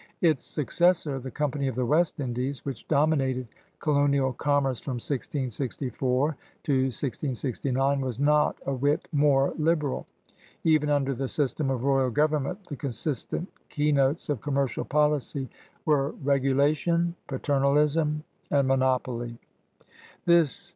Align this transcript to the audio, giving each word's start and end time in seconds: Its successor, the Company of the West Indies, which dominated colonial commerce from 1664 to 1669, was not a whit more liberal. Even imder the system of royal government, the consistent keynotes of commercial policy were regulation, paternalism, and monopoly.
Its 0.21 0.43
successor, 0.45 1.19
the 1.19 1.29
Company 1.29 1.67
of 1.67 1.75
the 1.75 1.85
West 1.85 2.19
Indies, 2.19 2.65
which 2.65 2.87
dominated 2.87 3.45
colonial 3.79 4.33
commerce 4.33 4.79
from 4.79 4.95
1664 4.95 6.35
to 6.63 6.73
1669, 6.85 8.01
was 8.01 8.19
not 8.19 8.57
a 8.65 8.73
whit 8.73 9.07
more 9.11 9.53
liberal. 9.59 10.07
Even 10.63 10.89
imder 10.89 11.15
the 11.15 11.27
system 11.27 11.69
of 11.69 11.83
royal 11.83 12.09
government, 12.09 12.63
the 12.67 12.75
consistent 12.75 13.47
keynotes 13.69 14.27
of 14.27 14.41
commercial 14.41 14.85
policy 14.85 15.47
were 15.85 16.13
regulation, 16.23 17.13
paternalism, 17.27 18.23
and 18.49 18.67
monopoly. 18.67 19.37